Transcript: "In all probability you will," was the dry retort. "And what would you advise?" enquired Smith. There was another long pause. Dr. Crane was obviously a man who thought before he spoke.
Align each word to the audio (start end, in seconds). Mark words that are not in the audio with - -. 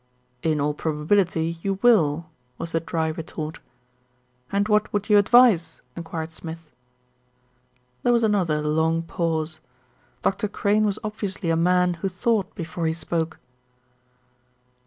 "In 0.41 0.59
all 0.59 0.73
probability 0.73 1.59
you 1.61 1.77
will," 1.83 2.25
was 2.57 2.71
the 2.71 2.79
dry 2.79 3.09
retort. 3.09 3.59
"And 4.51 4.67
what 4.67 4.91
would 4.91 5.11
you 5.11 5.19
advise?" 5.19 5.83
enquired 5.95 6.31
Smith. 6.31 6.71
There 8.01 8.11
was 8.11 8.23
another 8.23 8.63
long 8.63 9.03
pause. 9.03 9.59
Dr. 10.23 10.47
Crane 10.47 10.85
was 10.87 10.97
obviously 11.03 11.51
a 11.51 11.55
man 11.55 11.93
who 12.01 12.09
thought 12.09 12.55
before 12.55 12.87
he 12.87 12.93
spoke. 12.93 13.37